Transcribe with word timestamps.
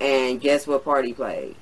and 0.00 0.40
guess 0.40 0.66
what 0.66 0.84
part 0.84 1.04
he 1.04 1.12
played? 1.12 1.56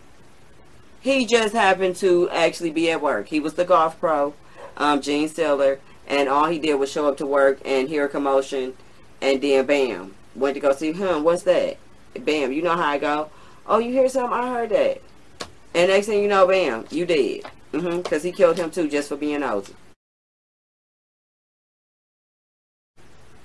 He 1.01 1.25
just 1.27 1.55
happened 1.55 1.97
to 1.97 2.29
actually 2.31 2.71
be 2.71 2.91
at 2.91 3.01
work. 3.01 3.29
He 3.29 3.41
was 3.41 3.55
the 3.55 3.65
golf 3.65 3.99
pro, 4.01 4.35
um, 4.77 5.01
Gene 5.01 5.29
Siller, 5.29 5.79
and 6.07 6.29
all 6.29 6.47
he 6.47 6.59
did 6.59 6.75
was 6.75 6.91
show 6.91 7.07
up 7.07 7.17
to 7.19 7.27
work 7.27 7.61
and 7.65 7.89
hear 7.89 8.07
a 8.07 8.09
commotion, 8.09 8.75
and 9.21 9.41
then 9.41 9.67
bam, 9.67 10.15
went 10.35 10.55
to 10.55 10.61
go 10.61 10.73
see 10.73 10.93
him. 10.93 11.23
What's 11.23 11.45
that? 11.45 11.77
Bam, 12.15 12.53
you 12.53 12.63
know 12.63 12.75
how 12.75 12.89
I 12.89 12.99
go. 12.99 13.31
Oh, 13.67 13.79
you 13.79 13.93
hear 13.93 14.09
something? 14.09 14.33
I 14.33 14.49
heard 14.49 14.71
that. 14.71 15.03
And 15.75 15.91
next 15.91 16.07
thing 16.07 16.23
you 16.23 16.29
know, 16.29 16.47
bam, 16.47 16.87
you 16.91 17.07
did. 17.07 17.45
Mm-hmm. 17.73 17.99
Because 17.99 18.23
he 18.23 18.33
killed 18.33 18.59
him 18.59 18.71
too 18.71 18.89
just 18.89 19.09
for 19.09 19.17
being 19.17 19.41
nosy. 19.41 19.75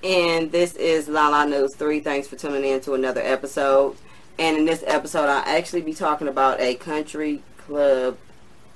And 0.02 0.50
this 0.50 0.74
is 0.74 1.08
La 1.08 1.28
La 1.28 1.44
News 1.44 1.74
3. 1.76 2.00
Thanks 2.00 2.26
for 2.26 2.36
tuning 2.36 2.64
in 2.64 2.80
to 2.80 2.94
another 2.94 3.22
episode. 3.22 3.96
And 4.38 4.56
in 4.56 4.64
this 4.64 4.82
episode, 4.86 5.28
I'll 5.28 5.44
actually 5.46 5.82
be 5.82 5.94
talking 5.94 6.28
about 6.28 6.60
a 6.60 6.74
country 6.74 7.42
club 7.58 8.18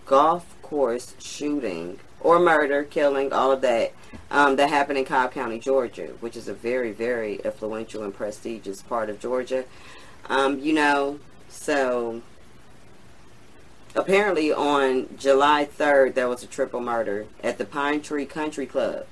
golf 0.06 0.54
course 0.62 1.14
shooting 1.18 1.98
or 2.20 2.38
murder, 2.38 2.84
killing, 2.84 3.32
all 3.32 3.52
of 3.52 3.60
that 3.60 3.92
um, 4.30 4.56
that 4.56 4.70
happened 4.70 4.98
in 4.98 5.04
Cobb 5.04 5.32
County, 5.32 5.58
Georgia, 5.58 6.08
which 6.20 6.36
is 6.36 6.48
a 6.48 6.54
very, 6.54 6.92
very 6.92 7.36
influential 7.36 8.02
and 8.04 8.14
prestigious 8.14 8.82
part 8.82 9.10
of 9.10 9.20
Georgia. 9.20 9.64
Um, 10.28 10.58
you 10.58 10.72
know, 10.72 11.20
so 11.48 12.22
apparently 13.94 14.52
on 14.52 15.16
July 15.16 15.66
3rd, 15.66 16.14
there 16.14 16.28
was 16.28 16.42
a 16.42 16.46
triple 16.46 16.80
murder 16.80 17.26
at 17.42 17.58
the 17.58 17.64
Pinetree 17.64 18.28
Country 18.28 18.66
Club 18.66 19.06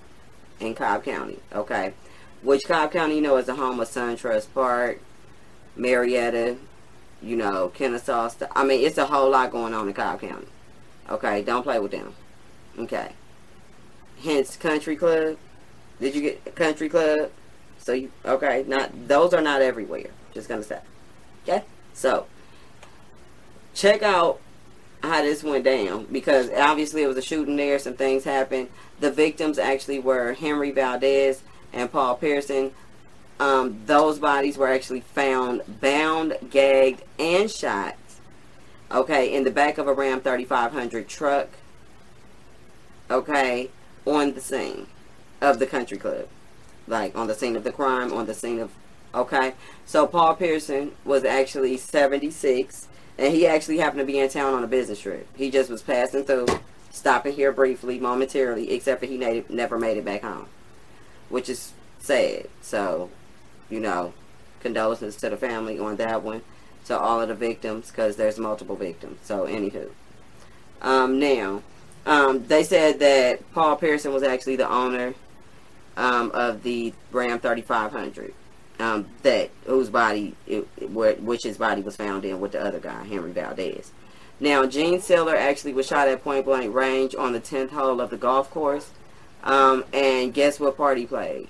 in 0.61 0.75
Cobb 0.75 1.05
County, 1.05 1.39
okay? 1.53 1.95
Which 2.43 2.65
Cobb 2.67 2.93
County, 2.93 3.17
you 3.17 3.21
know, 3.21 3.37
is 3.37 3.47
the 3.47 3.55
home 3.55 3.81
of 3.81 3.89
SunTrust 3.89 4.53
Park, 4.53 5.01
Marietta, 5.77 6.57
you 7.23 7.37
know, 7.37 7.69
Kennesaw. 7.69 8.31
I 8.55 8.65
mean, 8.65 8.85
it's 8.85 8.99
a 8.99 9.07
whole 9.07 9.31
lot 9.31 9.51
going 9.51 9.75
on 9.75 9.89
in 9.89 9.95
Cobb 9.95 10.21
County. 10.21 10.47
Okay, 11.09 11.43
don't 11.43 11.63
play 11.63 11.79
with 11.79 11.93
them. 11.93 12.15
Okay. 12.79 13.13
Hence, 14.23 14.57
country 14.57 14.97
club. 14.97 15.37
Did 16.01 16.15
you 16.15 16.23
get 16.23 16.55
country 16.55 16.89
club? 16.89 17.31
So 17.79 17.93
you 17.93 18.11
okay? 18.25 18.65
Not 18.67 19.09
those 19.09 19.33
are 19.33 19.41
not 19.41 19.63
everywhere. 19.63 20.11
Just 20.35 20.49
gonna 20.49 20.63
say. 20.63 20.81
Okay. 21.45 21.65
So 21.95 22.27
check 23.75 24.03
out 24.03 24.41
how 25.03 25.23
this 25.23 25.45
went 25.45 25.65
down 25.65 26.07
because 26.11 26.51
obviously 26.51 27.03
it 27.03 27.07
was 27.07 27.17
a 27.17 27.23
shooting 27.23 27.57
there. 27.57 27.79
Some 27.79 27.95
things 27.95 28.25
happened. 28.25 28.69
The 29.01 29.11
victims 29.11 29.59
actually 29.59 29.99
were 29.99 30.33
Henry 30.33 30.71
Valdez 30.73 31.43
and 31.73 31.91
Paul 31.91 32.17
Pierson. 32.17 32.73
Um, 33.39 33.83
those 33.85 34.19
bodies 34.19 34.57
were 34.57 34.69
actually 34.69 35.01
found 35.01 35.63
bound, 35.81 36.37
gagged, 36.51 37.03
and 37.19 37.51
shot. 37.51 37.97
Okay, 38.91 39.35
in 39.35 39.45
the 39.45 39.51
back 39.51 39.79
of 39.79 39.89
a 39.89 39.93
Ram 39.93 40.21
3500 40.21 41.09
truck. 41.09 41.49
Okay, 43.11 43.71
on 44.07 44.33
the 44.33 44.41
scene 44.41 44.87
of 45.41 45.59
the 45.59 45.67
country 45.67 45.99
club. 45.99 46.29
Like 46.87 47.17
on 47.17 47.27
the 47.27 47.35
scene 47.35 47.57
of 47.57 47.65
the 47.65 47.73
crime, 47.73 48.13
on 48.13 48.27
the 48.27 48.35
scene 48.35 48.59
of. 48.59 48.71
Okay, 49.15 49.55
so 49.85 50.07
Paul 50.07 50.35
Pierson 50.35 50.93
was 51.05 51.25
actually 51.25 51.77
76, 51.77 52.89
and 53.19 53.35
he 53.35 53.47
actually 53.47 53.79
happened 53.79 54.01
to 54.01 54.07
be 54.07 54.19
in 54.19 54.29
town 54.29 54.55
on 54.55 54.63
a 54.63 54.67
business 54.67 55.01
trip. 55.01 55.27
He 55.37 55.51
just 55.51 55.71
was 55.71 55.83
passing 55.83 56.25
through, 56.25 56.47
stopping 56.91 57.33
here 57.33 57.53
briefly, 57.53 57.99
momentarily, 57.99 58.71
except 58.73 59.01
for 59.01 59.07
he 59.07 59.17
never 59.49 59.79
made 59.79 59.97
it 59.97 60.05
back 60.05 60.23
home, 60.23 60.49
which 61.29 61.49
is 61.49 61.73
sad. 61.99 62.49
So 62.61 63.11
you 63.71 63.81
know, 63.81 64.13
condolences 64.61 65.17
to 65.17 65.31
the 65.31 65.37
family 65.37 65.79
on 65.79 65.97
that 65.97 66.23
one. 66.23 66.43
To 66.87 66.97
all 66.97 67.21
of 67.21 67.27
the 67.27 67.35
victims, 67.35 67.91
because 67.91 68.15
there's 68.15 68.39
multiple 68.39 68.77
victims. 68.77 69.19
So, 69.25 69.47
anywho. 69.47 69.91
Um, 70.81 71.19
now, 71.19 71.63
um, 72.07 72.47
they 72.47 72.63
said 72.63 73.01
that 73.01 73.53
Paul 73.53 73.75
Pierson 73.75 74.13
was 74.13 74.23
actually 74.23 74.55
the 74.55 74.71
owner 74.71 75.15
um, 75.97 76.31
of 76.33 76.63
the 76.63 76.93
Ram 77.11 77.41
3500. 77.41 78.33
Um, 78.79 79.07
that 79.23 79.51
whose 79.65 79.89
body, 79.89 80.37
it, 80.47 80.61
which 80.91 81.43
his 81.43 81.57
body 81.57 81.81
was 81.81 81.97
found 81.97 82.25
in 82.25 82.41
with 82.41 82.53
the 82.53 82.63
other 82.63 82.79
guy, 82.79 83.05
Henry 83.05 83.33
Valdez. 83.33 83.91
Now, 84.39 84.67
Gene 84.67 85.01
Siller 85.01 85.35
actually 85.35 85.73
was 85.73 85.87
shot 85.87 86.09
at 86.09 86.23
point 86.23 86.45
blank 86.45 86.75
range 86.75 87.15
on 87.15 87.33
the 87.33 87.41
10th 87.41 87.71
hole 87.71 88.01
of 88.03 88.11
the 88.11 88.19
golf 88.19 88.51
course. 88.51 88.91
Um, 89.43 89.85
and 89.95 90.35
guess 90.35 90.61
what 90.61 90.77
part 90.77 90.99
he 90.99 91.07
played? 91.07 91.49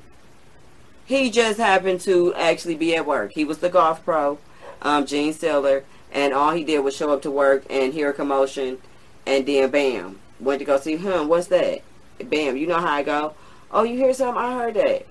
He 1.07 1.31
just 1.31 1.59
happened 1.59 2.01
to 2.03 2.35
actually 2.35 2.75
be 2.75 2.97
at 2.97 3.07
work. 3.07 3.33
He 3.33 3.45
was 3.45 3.59
the 3.59 3.69
golf 3.69 4.05
pro, 4.05 4.39
um, 4.83 5.07
Gene 5.07 5.33
Siller, 5.33 5.85
and 6.13 6.35
all 6.35 6.53
he 6.53 6.65
did 6.65 6.81
was 6.81 6.97
show 6.97 7.13
up 7.13 7.23
to 7.23 7.31
work 7.31 7.65
and 7.71 7.93
hear 7.93 8.11
a 8.11 8.13
commotion, 8.13 8.79
and 9.25 9.47
then 9.47 9.71
bam, 9.71 10.19
went 10.41 10.59
to 10.59 10.65
go 10.65 10.79
see 10.79 10.97
him. 10.97 11.29
What's 11.29 11.47
that? 11.49 11.83
Bam, 12.19 12.57
you 12.57 12.67
know 12.67 12.81
how 12.81 12.93
I 12.93 13.03
go. 13.03 13.35
Oh, 13.71 13.85
you 13.85 13.97
hear 13.97 14.13
something? 14.13 14.43
I 14.43 14.55
heard 14.55 14.75
that. 14.75 15.07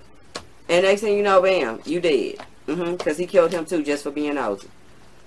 And 0.68 0.84
next 0.84 1.00
thing 1.00 1.16
you 1.16 1.22
know, 1.22 1.40
bam, 1.40 1.80
you 1.84 2.00
did. 2.00 2.40
Mm-hmm. 2.66 2.96
Because 2.96 3.16
he 3.16 3.26
killed 3.26 3.52
him 3.52 3.64
too, 3.64 3.82
just 3.82 4.02
for 4.02 4.10
being 4.10 4.34
nosy, 4.34 4.68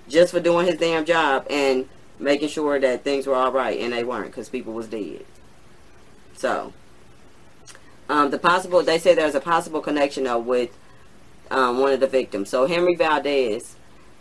just 0.07 0.33
for 0.33 0.39
doing 0.39 0.67
his 0.67 0.77
damn 0.77 1.05
job 1.05 1.47
and 1.49 1.87
making 2.19 2.49
sure 2.49 2.79
that 2.79 3.03
things 3.03 3.25
were 3.25 3.35
all 3.35 3.51
right, 3.51 3.79
and 3.79 3.93
they 3.93 4.03
weren't, 4.03 4.27
because 4.27 4.49
people 4.49 4.73
was 4.73 4.87
dead. 4.87 5.25
So, 6.35 6.73
um, 8.09 8.31
the 8.31 8.39
possible, 8.39 8.81
they 8.81 8.97
say 8.97 9.13
there's 9.13 9.35
a 9.35 9.39
possible 9.39 9.81
connection 9.81 10.23
though 10.25 10.39
with 10.39 10.75
um, 11.51 11.79
one 11.79 11.93
of 11.93 11.99
the 11.99 12.07
victims. 12.07 12.49
So 12.49 12.65
Henry 12.65 12.95
Valdez, 12.95 13.75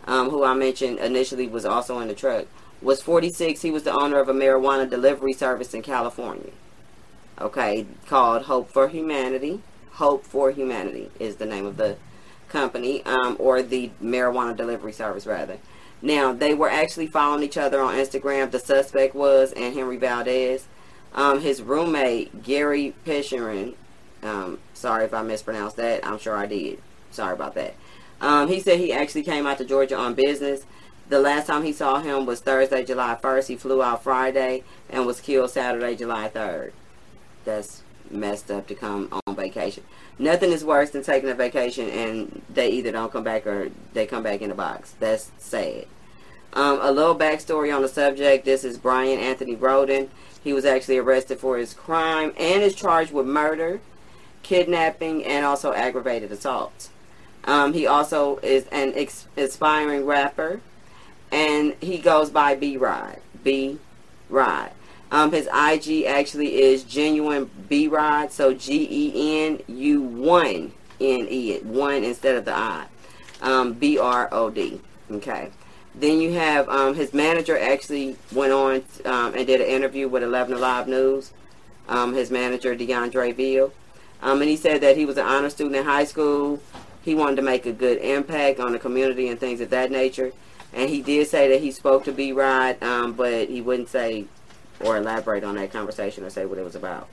um, 0.05 0.29
who 0.29 0.43
I 0.43 0.53
mentioned 0.53 0.99
initially 0.99 1.47
was 1.47 1.65
also 1.65 1.99
in 1.99 2.07
the 2.07 2.13
truck, 2.13 2.45
was 2.81 3.01
46. 3.01 3.61
He 3.61 3.71
was 3.71 3.83
the 3.83 3.93
owner 3.93 4.19
of 4.19 4.29
a 4.29 4.33
marijuana 4.33 4.89
delivery 4.89 5.33
service 5.33 5.73
in 5.73 5.81
California. 5.81 6.51
Okay, 7.41 7.85
called 8.07 8.43
Hope 8.43 8.69
for 8.69 8.89
Humanity. 8.89 9.61
Hope 9.93 10.25
for 10.25 10.51
Humanity 10.51 11.09
is 11.19 11.37
the 11.37 11.45
name 11.45 11.65
of 11.65 11.77
the 11.77 11.97
company, 12.47 13.03
um, 13.05 13.35
or 13.39 13.61
the 13.61 13.91
marijuana 14.01 14.55
delivery 14.55 14.91
service 14.91 15.25
rather. 15.25 15.57
Now, 16.01 16.31
they 16.31 16.53
were 16.53 16.69
actually 16.69 17.07
following 17.07 17.43
each 17.43 17.57
other 17.57 17.81
on 17.81 17.95
Instagram. 17.95 18.51
The 18.51 18.59
suspect 18.59 19.13
was, 19.13 19.51
and 19.51 19.73
Henry 19.73 19.97
Valdez. 19.97 20.65
Um, 21.13 21.41
his 21.41 21.61
roommate, 21.61 22.43
Gary 22.43 22.93
Pesherin, 23.05 23.75
um, 24.23 24.59
sorry 24.73 25.05
if 25.05 25.13
I 25.13 25.23
mispronounced 25.23 25.77
that. 25.77 26.05
I'm 26.05 26.19
sure 26.19 26.35
I 26.35 26.45
did. 26.45 26.81
Sorry 27.11 27.33
about 27.33 27.55
that. 27.55 27.75
Um, 28.21 28.47
he 28.47 28.59
said 28.59 28.79
he 28.79 28.91
actually 28.91 29.23
came 29.23 29.47
out 29.47 29.57
to 29.59 29.65
Georgia 29.65 29.97
on 29.97 30.13
business. 30.13 30.65
The 31.07 31.19
last 31.19 31.47
time 31.47 31.63
he 31.63 31.73
saw 31.73 31.99
him 31.99 32.25
was 32.25 32.41
Thursday, 32.41 32.83
July 32.85 33.17
1st. 33.21 33.47
He 33.47 33.55
flew 33.55 33.81
out 33.81 34.03
Friday 34.03 34.63
and 34.89 35.05
was 35.05 35.21
killed 35.21 35.49
Saturday, 35.49 35.95
July 35.95 36.29
3rd. 36.29 36.71
That's 37.45 37.81
messed 38.11 38.51
up 38.51 38.67
to 38.67 38.75
come 38.75 39.09
on 39.25 39.35
vacation. 39.35 39.83
Nothing 40.19 40.51
is 40.51 40.63
worse 40.63 40.89
than 40.91 41.03
taking 41.03 41.29
a 41.29 41.33
vacation 41.33 41.89
and 41.89 42.41
they 42.49 42.69
either 42.69 42.91
don't 42.91 43.11
come 43.11 43.23
back 43.23 43.47
or 43.47 43.71
they 43.93 44.05
come 44.05 44.23
back 44.23 44.41
in 44.41 44.51
a 44.51 44.55
box. 44.55 44.95
That's 44.99 45.31
sad. 45.37 45.85
Um, 46.53 46.79
a 46.81 46.91
little 46.91 47.15
backstory 47.15 47.73
on 47.75 47.81
the 47.81 47.87
subject. 47.87 48.43
This 48.43 48.63
is 48.63 48.77
Bryan 48.77 49.19
Anthony 49.19 49.55
Rhoden. 49.55 50.09
He 50.43 50.53
was 50.53 50.65
actually 50.65 50.97
arrested 50.97 51.39
for 51.39 51.57
his 51.57 51.73
crime 51.73 52.33
and 52.37 52.63
is 52.63 52.73
charged 52.73 53.11
with 53.11 53.27
murder, 53.27 53.81
kidnapping, 54.41 55.23
and 55.25 55.45
also 55.45 55.73
aggravated 55.73 56.31
assault. 56.31 56.89
Um, 57.43 57.73
he 57.73 57.85
also 57.85 58.37
is 58.37 58.65
an 58.71 58.93
ex- 58.95 59.27
aspiring 59.37 60.05
rapper, 60.05 60.61
and 61.31 61.75
he 61.81 61.99
goes 61.99 62.29
by 62.29 62.55
B 62.55 62.77
Rod. 62.77 63.19
B 63.43 63.77
Rod. 64.29 64.71
Um, 65.11 65.31
his 65.31 65.47
IG 65.47 66.05
actually 66.05 66.61
is 66.61 66.83
genuine 66.83 67.49
B 67.67 67.87
Rod, 67.87 68.31
so 68.31 68.53
G 68.53 68.87
E 68.89 69.45
N 69.45 69.61
U 69.67 70.01
one 70.01 70.73
N 70.99 71.27
E, 71.29 71.59
one 71.59 72.03
instead 72.03 72.35
of 72.35 72.45
the 72.45 72.53
I. 72.53 72.85
Um, 73.41 73.73
B 73.73 73.97
R 73.97 74.29
O 74.31 74.49
D. 74.49 74.81
Okay. 75.11 75.49
Then 75.95 76.21
you 76.21 76.33
have 76.33 76.69
um, 76.69 76.95
his 76.95 77.13
manager 77.13 77.57
actually 77.57 78.15
went 78.31 78.53
on 78.53 78.83
um, 79.05 79.33
and 79.33 79.47
did 79.47 79.61
an 79.61 79.67
interview 79.67 80.07
with 80.07 80.23
11 80.23 80.53
Alive 80.53 80.87
News. 80.87 81.33
Um, 81.87 82.13
his 82.13 82.29
manager, 82.29 82.75
DeAndre 82.75 83.35
Ville. 83.35 83.73
Um, 84.21 84.41
and 84.41 84.49
he 84.49 84.55
said 84.57 84.81
that 84.81 84.95
he 84.95 85.05
was 85.05 85.17
an 85.17 85.25
honor 85.25 85.49
student 85.49 85.75
in 85.75 85.85
high 85.85 86.03
school. 86.03 86.61
He 87.01 87.15
wanted 87.15 87.37
to 87.37 87.41
make 87.41 87.65
a 87.65 87.71
good 87.71 87.97
impact 87.99 88.59
on 88.59 88.73
the 88.73 88.79
community 88.79 89.27
and 89.27 89.39
things 89.39 89.59
of 89.61 89.71
that 89.71 89.89
nature. 89.89 90.31
And 90.73 90.89
he 90.89 91.01
did 91.01 91.27
say 91.27 91.49
that 91.49 91.61
he 91.61 91.71
spoke 91.71 92.03
to 92.05 92.11
B 92.11 92.31
Rod, 92.31 92.81
um, 92.83 93.13
but 93.13 93.49
he 93.49 93.61
wouldn't 93.61 93.89
say 93.89 94.25
or 94.81 94.97
elaborate 94.97 95.43
on 95.43 95.55
that 95.55 95.71
conversation 95.71 96.23
or 96.23 96.29
say 96.29 96.45
what 96.45 96.59
it 96.59 96.63
was 96.63 96.75
about. 96.75 97.07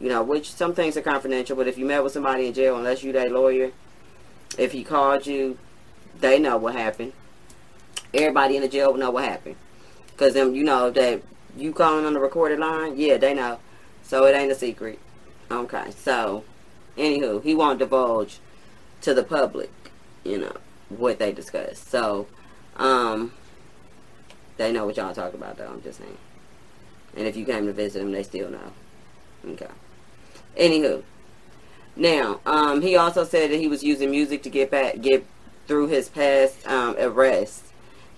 You 0.00 0.08
know, 0.08 0.22
which 0.22 0.52
some 0.52 0.74
things 0.74 0.96
are 0.96 1.02
confidential, 1.02 1.56
but 1.56 1.68
if 1.68 1.78
you 1.78 1.84
met 1.84 2.02
with 2.02 2.12
somebody 2.12 2.46
in 2.46 2.54
jail, 2.54 2.76
unless 2.76 3.02
you 3.02 3.12
that 3.12 3.30
lawyer, 3.30 3.70
if 4.56 4.72
he 4.72 4.82
called 4.82 5.26
you, 5.26 5.58
they 6.18 6.38
know 6.38 6.56
what 6.56 6.74
happened 6.74 7.12
everybody 8.14 8.56
in 8.56 8.62
the 8.62 8.68
jail 8.68 8.92
will 8.92 8.98
know 8.98 9.10
what 9.10 9.24
happened. 9.24 9.56
Because 10.08 10.34
them, 10.34 10.54
you 10.54 10.64
know, 10.64 10.90
that 10.90 11.22
you 11.56 11.72
calling 11.72 12.04
on 12.04 12.14
the 12.14 12.20
recorded 12.20 12.58
line, 12.58 12.96
yeah, 12.96 13.16
they 13.16 13.34
know. 13.34 13.58
So 14.02 14.24
it 14.26 14.34
ain't 14.34 14.52
a 14.52 14.54
secret. 14.54 14.98
Okay, 15.50 15.90
so, 15.96 16.44
anywho, 16.96 17.42
he 17.42 17.54
won't 17.54 17.78
divulge 17.78 18.38
to 19.02 19.14
the 19.14 19.22
public, 19.22 19.70
you 20.24 20.38
know, 20.38 20.56
what 20.88 21.18
they 21.18 21.32
discussed. 21.32 21.88
So, 21.90 22.26
Um, 22.78 23.32
they 24.56 24.72
know 24.72 24.86
what 24.86 24.96
y'all 24.96 25.14
talk 25.14 25.34
about, 25.34 25.56
though. 25.56 25.66
I'm 25.66 25.82
just 25.82 25.98
saying. 25.98 26.16
And 27.16 27.26
if 27.26 27.36
you 27.36 27.44
came 27.44 27.66
to 27.66 27.72
visit 27.72 27.98
them, 27.98 28.12
they 28.12 28.22
still 28.22 28.50
know. 28.50 28.72
Okay. 29.44 29.66
Anywho, 30.56 31.02
now 31.96 32.40
um, 32.46 32.82
he 32.82 32.96
also 32.96 33.24
said 33.24 33.50
that 33.50 33.58
he 33.58 33.68
was 33.68 33.82
using 33.82 34.10
music 34.10 34.42
to 34.44 34.50
get 34.50 34.70
back, 34.70 35.00
get 35.00 35.24
through 35.66 35.88
his 35.88 36.08
past 36.08 36.66
um, 36.66 36.94
arrests. 36.98 37.67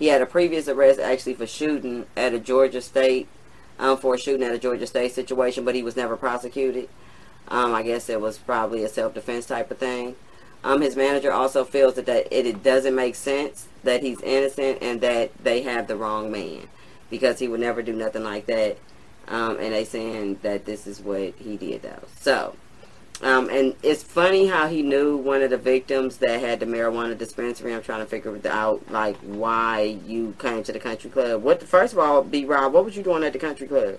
He 0.00 0.06
had 0.06 0.22
a 0.22 0.26
previous 0.26 0.66
arrest 0.66 0.98
actually 0.98 1.34
for 1.34 1.46
shooting 1.46 2.06
at 2.16 2.32
a 2.32 2.40
Georgia 2.40 2.80
State, 2.80 3.28
um, 3.78 3.98
for 3.98 4.16
shooting 4.16 4.42
at 4.42 4.52
a 4.52 4.58
Georgia 4.58 4.86
State 4.86 5.12
situation, 5.12 5.62
but 5.62 5.74
he 5.74 5.82
was 5.82 5.94
never 5.94 6.16
prosecuted. 6.16 6.88
Um, 7.48 7.74
I 7.74 7.82
guess 7.82 8.08
it 8.08 8.18
was 8.18 8.38
probably 8.38 8.82
a 8.82 8.88
self-defense 8.88 9.44
type 9.44 9.70
of 9.70 9.76
thing. 9.76 10.16
Um, 10.64 10.80
his 10.80 10.96
manager 10.96 11.30
also 11.30 11.64
feels 11.64 11.94
that, 11.94 12.06
that 12.06 12.34
it, 12.34 12.46
it 12.46 12.62
doesn't 12.62 12.94
make 12.94 13.14
sense 13.14 13.68
that 13.84 14.02
he's 14.02 14.22
innocent 14.22 14.78
and 14.80 15.02
that 15.02 15.32
they 15.44 15.62
have 15.62 15.86
the 15.86 15.96
wrong 15.96 16.32
man 16.32 16.68
because 17.10 17.38
he 17.38 17.48
would 17.48 17.60
never 17.60 17.82
do 17.82 17.92
nothing 17.92 18.24
like 18.24 18.46
that. 18.46 18.78
Um, 19.28 19.58
and 19.58 19.74
they 19.74 19.84
saying 19.84 20.38
that 20.42 20.64
this 20.64 20.86
is 20.86 21.00
what 21.00 21.34
he 21.36 21.58
did 21.58 21.82
though. 21.82 22.04
So, 22.20 22.56
um, 23.22 23.50
and 23.50 23.74
it's 23.82 24.02
funny 24.02 24.46
how 24.46 24.68
he 24.68 24.82
knew 24.82 25.16
one 25.16 25.42
of 25.42 25.50
the 25.50 25.58
victims 25.58 26.18
that 26.18 26.40
had 26.40 26.60
the 26.60 26.66
marijuana 26.66 27.16
dispensary. 27.16 27.74
I'm 27.74 27.82
trying 27.82 28.00
to 28.00 28.06
figure 28.06 28.38
out 28.48 28.90
like 28.90 29.16
why 29.18 29.98
you 30.06 30.34
came 30.38 30.62
to 30.62 30.72
the 30.72 30.80
country 30.80 31.10
club. 31.10 31.42
What 31.42 31.62
first 31.62 31.92
of 31.92 31.98
all, 31.98 32.22
B 32.22 32.44
Rob, 32.44 32.72
what 32.72 32.84
was 32.84 32.96
you 32.96 33.02
doing 33.02 33.24
at 33.24 33.32
the 33.32 33.38
country 33.38 33.66
club? 33.66 33.98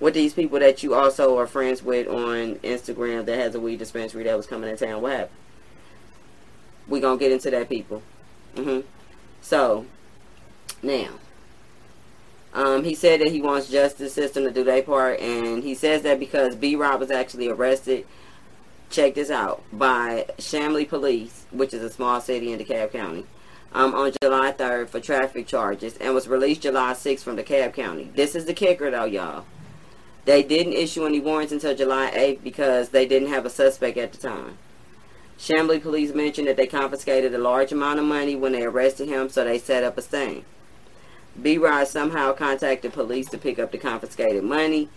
With 0.00 0.14
these 0.14 0.32
people 0.32 0.60
that 0.60 0.82
you 0.82 0.94
also 0.94 1.38
are 1.38 1.46
friends 1.46 1.82
with 1.82 2.06
on 2.06 2.56
Instagram 2.56 3.24
that 3.24 3.38
has 3.38 3.54
a 3.54 3.60
weed 3.60 3.78
dispensary 3.78 4.24
that 4.24 4.36
was 4.36 4.46
coming 4.46 4.70
in 4.70 4.76
town. 4.76 5.02
What 5.02 5.12
happened? 5.12 5.34
we 6.88 7.00
gonna 7.00 7.18
get 7.18 7.32
into 7.32 7.50
that, 7.50 7.68
people. 7.68 8.02
Mm-hmm. 8.56 8.80
So 9.42 9.86
now, 10.82 11.10
um, 12.54 12.84
he 12.84 12.94
said 12.94 13.20
that 13.20 13.28
he 13.30 13.42
wants 13.42 13.68
justice 13.68 14.12
system 14.12 14.44
to 14.44 14.50
do 14.50 14.64
their 14.64 14.82
part, 14.82 15.20
and 15.20 15.62
he 15.62 15.74
says 15.74 16.02
that 16.02 16.18
because 16.18 16.56
B. 16.56 16.76
Rob 16.76 17.00
was 17.00 17.10
actually 17.10 17.48
arrested. 17.48 18.06
Check 18.90 19.14
this 19.14 19.30
out 19.30 19.62
by 19.72 20.26
Chamblee 20.38 20.88
Police, 20.88 21.44
which 21.50 21.74
is 21.74 21.82
a 21.82 21.90
small 21.90 22.20
city 22.20 22.52
in 22.52 22.58
DeKalb 22.58 22.90
County, 22.90 23.26
um, 23.74 23.94
on 23.94 24.12
July 24.22 24.52
3rd 24.52 24.88
for 24.88 24.98
traffic 24.98 25.46
charges, 25.46 25.96
and 25.98 26.14
was 26.14 26.26
released 26.26 26.62
July 26.62 26.92
6th 26.92 27.22
from 27.22 27.36
DeKalb 27.36 27.74
County. 27.74 28.10
This 28.14 28.34
is 28.34 28.46
the 28.46 28.54
kicker, 28.54 28.90
though, 28.90 29.04
y'all. 29.04 29.44
They 30.24 30.42
didn't 30.42 30.72
issue 30.72 31.04
any 31.04 31.20
warrants 31.20 31.52
until 31.52 31.74
July 31.74 32.10
8th 32.14 32.42
because 32.42 32.88
they 32.90 33.06
didn't 33.06 33.28
have 33.28 33.44
a 33.44 33.50
suspect 33.50 33.98
at 33.98 34.12
the 34.12 34.18
time. 34.18 34.56
Chamblee 35.38 35.82
police 35.82 36.14
mentioned 36.14 36.48
that 36.48 36.56
they 36.56 36.66
confiscated 36.66 37.34
a 37.34 37.38
large 37.38 37.72
amount 37.72 37.98
of 37.98 38.04
money 38.06 38.34
when 38.34 38.52
they 38.52 38.64
arrested 38.64 39.08
him, 39.08 39.28
so 39.28 39.44
they 39.44 39.58
set 39.58 39.84
up 39.84 39.96
a 39.96 40.02
sting. 40.02 40.44
B-Rod 41.42 41.88
somehow 41.88 42.32
contacted 42.32 42.92
police 42.92 43.28
to 43.30 43.38
pick 43.38 43.58
up 43.58 43.72
the 43.72 43.78
confiscated 43.78 44.44
money, 44.44 44.88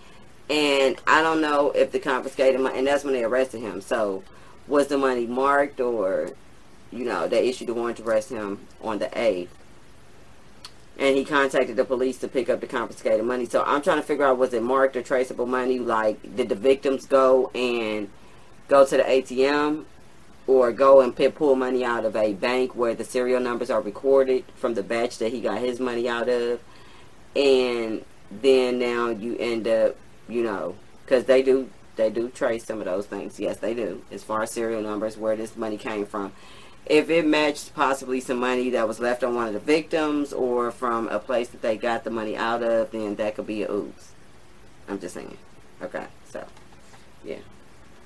and 0.49 0.97
I 1.07 1.21
don't 1.21 1.41
know 1.41 1.71
if 1.71 1.91
the 1.91 1.99
confiscated 1.99 2.59
money, 2.59 2.79
and 2.79 2.87
that's 2.87 3.03
when 3.03 3.13
they 3.13 3.23
arrested 3.23 3.61
him. 3.61 3.81
So, 3.81 4.23
was 4.67 4.87
the 4.87 4.97
money 4.97 5.25
marked, 5.27 5.79
or, 5.79 6.31
you 6.91 7.05
know, 7.05 7.27
they 7.27 7.47
issued 7.47 7.69
a 7.69 7.73
warrant 7.73 7.97
to 7.97 8.03
arrest 8.03 8.29
him 8.29 8.67
on 8.81 8.99
the 8.99 9.07
8th? 9.07 9.49
And 10.97 11.17
he 11.17 11.25
contacted 11.25 11.77
the 11.77 11.85
police 11.85 12.17
to 12.19 12.27
pick 12.27 12.49
up 12.49 12.59
the 12.61 12.67
confiscated 12.67 13.25
money. 13.25 13.45
So 13.45 13.63
I'm 13.65 13.81
trying 13.81 13.97
to 13.97 14.03
figure 14.03 14.25
out 14.25 14.37
was 14.37 14.53
it 14.53 14.61
marked 14.61 14.95
or 14.95 15.01
traceable 15.01 15.47
money? 15.47 15.79
Like, 15.79 16.35
did 16.35 16.49
the 16.49 16.55
victims 16.55 17.07
go 17.07 17.49
and 17.55 18.09
go 18.67 18.85
to 18.85 18.97
the 18.97 19.03
ATM 19.03 19.85
or 20.47 20.71
go 20.71 21.01
and 21.01 21.15
pull 21.35 21.55
money 21.55 21.83
out 21.83 22.05
of 22.05 22.15
a 22.15 22.33
bank 22.33 22.75
where 22.75 22.95
the 22.95 23.03
serial 23.03 23.39
numbers 23.39 23.69
are 23.69 23.81
recorded 23.81 24.43
from 24.55 24.73
the 24.73 24.83
batch 24.83 25.17
that 25.19 25.31
he 25.31 25.41
got 25.41 25.59
his 25.59 25.79
money 25.79 26.09
out 26.09 26.27
of. 26.29 26.59
And 27.35 28.03
then 28.29 28.79
now 28.79 29.09
you 29.09 29.37
end 29.37 29.67
up 29.67 29.95
you 30.27 30.43
know 30.43 30.75
because 31.05 31.25
they 31.25 31.41
do 31.41 31.69
they 31.97 32.09
do 32.09 32.29
trace 32.29 32.65
some 32.65 32.79
of 32.79 32.85
those 32.85 33.05
things. 33.05 33.39
Yes 33.39 33.57
they 33.57 33.73
do 33.73 34.01
as 34.11 34.23
far 34.23 34.41
as 34.43 34.51
serial 34.51 34.81
numbers 34.81 35.17
where 35.17 35.35
this 35.35 35.55
money 35.55 35.77
came 35.77 36.05
from. 36.05 36.31
If 36.87 37.09
it 37.09 37.27
matched 37.27 37.75
possibly 37.75 38.19
some 38.19 38.39
money 38.39 38.71
that 38.71 38.87
was 38.87 38.99
left 38.99 39.23
on 39.23 39.35
one 39.35 39.47
of 39.47 39.53
the 39.53 39.59
victims 39.59 40.33
or 40.33 40.71
from 40.71 41.07
a 41.09 41.19
place 41.19 41.47
that 41.49 41.61
they 41.61 41.77
got 41.77 42.03
the 42.03 42.09
money 42.09 42.35
out 42.35 42.63
of 42.63 42.91
then 42.91 43.15
that 43.15 43.35
could 43.35 43.47
be 43.47 43.63
a 43.63 43.71
oops. 43.71 44.11
I'm 44.87 44.99
just 44.99 45.13
saying. 45.13 45.37
Okay 45.81 46.07
so 46.25 46.45
yeah. 47.23 47.37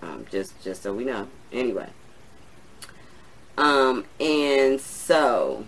Um, 0.01 0.25
just 0.29 0.61
just 0.61 0.83
so 0.83 0.93
we 0.93 1.05
know. 1.05 1.27
Anyway 1.51 1.89
um, 3.57 4.05
and 4.19 4.79
so, 4.79 5.65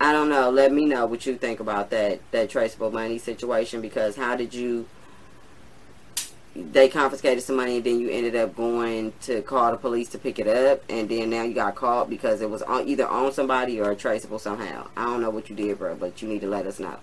I 0.00 0.12
don't 0.12 0.28
know. 0.28 0.50
Let 0.50 0.72
me 0.72 0.86
know 0.86 1.06
what 1.06 1.26
you 1.26 1.36
think 1.36 1.60
about 1.60 1.90
that, 1.90 2.20
that 2.30 2.50
traceable 2.50 2.90
money 2.90 3.18
situation 3.18 3.80
because 3.80 4.16
how 4.16 4.36
did 4.36 4.54
you, 4.54 4.86
they 6.54 6.88
confiscated 6.88 7.42
some 7.42 7.56
money 7.56 7.76
and 7.76 7.84
then 7.84 8.00
you 8.00 8.10
ended 8.10 8.34
up 8.34 8.56
going 8.56 9.12
to 9.22 9.42
call 9.42 9.70
the 9.70 9.76
police 9.76 10.08
to 10.10 10.18
pick 10.18 10.38
it 10.38 10.48
up 10.48 10.82
and 10.88 11.08
then 11.08 11.30
now 11.30 11.42
you 11.42 11.54
got 11.54 11.74
caught 11.74 12.08
because 12.08 12.40
it 12.40 12.48
was 12.48 12.62
on, 12.62 12.88
either 12.88 13.06
on 13.06 13.32
somebody 13.32 13.80
or 13.80 13.94
traceable 13.94 14.38
somehow. 14.38 14.86
I 14.96 15.04
don't 15.04 15.20
know 15.20 15.30
what 15.30 15.50
you 15.50 15.56
did, 15.56 15.78
bro, 15.78 15.96
but 15.96 16.22
you 16.22 16.28
need 16.28 16.40
to 16.40 16.48
let 16.48 16.66
us 16.66 16.78
know. 16.78 16.96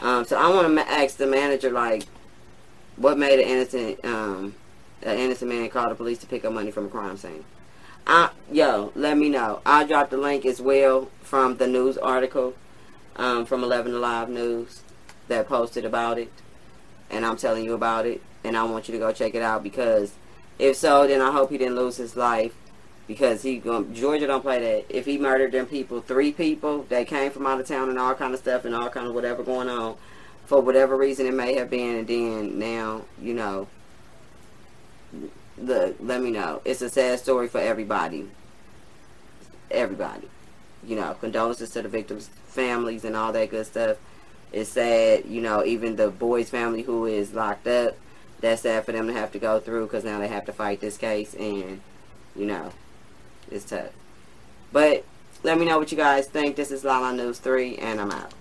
Um, 0.00 0.24
so 0.26 0.36
I 0.36 0.48
want 0.50 0.76
to 0.76 0.90
ask 0.90 1.16
the 1.16 1.26
manager, 1.26 1.70
like, 1.70 2.04
what 2.96 3.18
made 3.18 3.40
an 3.40 3.48
innocent, 3.48 4.04
um, 4.04 4.54
an 5.02 5.18
innocent 5.18 5.50
man 5.50 5.68
call 5.70 5.88
the 5.88 5.94
police 5.94 6.18
to 6.18 6.26
pick 6.26 6.44
up 6.44 6.52
money 6.52 6.70
from 6.70 6.86
a 6.86 6.88
crime 6.88 7.16
scene? 7.16 7.44
I, 8.06 8.30
yo, 8.52 8.92
let 8.94 9.18
me 9.18 9.28
know. 9.28 9.60
I'll 9.66 9.86
drop 9.86 10.10
the 10.10 10.16
link 10.16 10.46
as 10.46 10.60
well 10.60 11.10
from 11.22 11.56
the 11.56 11.66
news 11.66 11.98
article 11.98 12.54
um, 13.16 13.46
from 13.46 13.64
11 13.64 13.94
Alive 13.94 14.28
News 14.28 14.82
that 15.28 15.48
posted 15.48 15.84
about 15.84 16.18
it. 16.18 16.30
And 17.10 17.26
I'm 17.26 17.36
telling 17.36 17.64
you 17.64 17.74
about 17.74 18.06
it. 18.06 18.22
And 18.44 18.56
I 18.56 18.62
want 18.64 18.88
you 18.88 18.92
to 18.92 18.98
go 18.98 19.12
check 19.12 19.34
it 19.34 19.42
out 19.42 19.64
because 19.64 20.12
if 20.58 20.76
so, 20.76 21.06
then 21.06 21.20
I 21.20 21.32
hope 21.32 21.50
he 21.50 21.58
didn't 21.58 21.74
lose 21.74 21.96
his 21.96 22.16
life 22.16 22.54
because 23.08 23.42
he 23.42 23.58
Georgia 23.58 24.26
don't 24.26 24.42
play 24.42 24.60
that. 24.60 24.96
If 24.96 25.04
he 25.04 25.18
murdered 25.18 25.52
them 25.52 25.66
people, 25.66 26.00
three 26.00 26.30
people 26.30 26.84
that 26.84 27.08
came 27.08 27.32
from 27.32 27.46
out 27.46 27.60
of 27.60 27.66
town 27.66 27.88
and 27.88 27.98
all 27.98 28.14
kind 28.14 28.34
of 28.34 28.40
stuff 28.40 28.64
and 28.64 28.74
all 28.74 28.88
kind 28.88 29.08
of 29.08 29.14
whatever 29.14 29.42
going 29.42 29.68
on, 29.68 29.96
for 30.44 30.60
whatever 30.60 30.96
reason 30.96 31.26
it 31.26 31.34
may 31.34 31.54
have 31.54 31.68
been, 31.70 31.96
and 31.96 32.08
then 32.08 32.58
now 32.58 33.02
you 33.20 33.34
know 33.34 33.66
let 35.58 36.20
me 36.20 36.30
know. 36.30 36.60
It's 36.64 36.82
a 36.82 36.88
sad 36.88 37.18
story 37.18 37.48
for 37.48 37.60
everybody. 37.60 38.28
Everybody. 39.70 40.28
You 40.84 40.96
know, 40.96 41.14
condolences 41.20 41.70
to 41.70 41.82
the 41.82 41.88
victims' 41.88 42.30
families 42.46 43.04
and 43.04 43.16
all 43.16 43.32
that 43.32 43.50
good 43.50 43.66
stuff. 43.66 43.96
It's 44.52 44.70
sad, 44.70 45.24
you 45.26 45.40
know, 45.42 45.64
even 45.64 45.96
the 45.96 46.08
boy's 46.08 46.50
family 46.50 46.82
who 46.82 47.06
is 47.06 47.34
locked 47.34 47.66
up, 47.66 47.96
that's 48.40 48.62
sad 48.62 48.84
for 48.84 48.92
them 48.92 49.08
to 49.08 49.12
have 49.12 49.32
to 49.32 49.38
go 49.38 49.58
through 49.58 49.86
because 49.86 50.04
now 50.04 50.18
they 50.18 50.28
have 50.28 50.44
to 50.46 50.52
fight 50.52 50.80
this 50.80 50.96
case 50.96 51.34
and, 51.34 51.80
you 52.36 52.46
know, 52.46 52.70
it's 53.50 53.64
tough. 53.64 53.90
But 54.72 55.04
let 55.42 55.58
me 55.58 55.64
know 55.64 55.78
what 55.78 55.90
you 55.90 55.96
guys 55.96 56.26
think. 56.26 56.56
This 56.56 56.70
is 56.70 56.84
Lala 56.84 57.12
News 57.12 57.38
3 57.38 57.76
and 57.76 58.00
I'm 58.00 58.12
out. 58.12 58.32